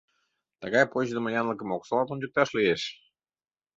[0.61, 2.83] Тыгай почдымо янлыкым оксалат ончыкташ лиеш!